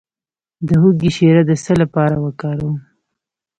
[0.67, 2.75] د هوږې شیره د څه لپاره وکاروم؟